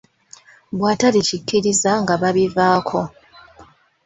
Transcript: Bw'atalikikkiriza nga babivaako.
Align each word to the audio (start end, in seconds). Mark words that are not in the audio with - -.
Bw'atalikikkiriza 0.77 1.91
nga 2.01 2.15
babivaako. 2.21 3.01